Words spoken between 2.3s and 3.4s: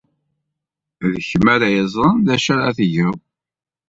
acu ara tged.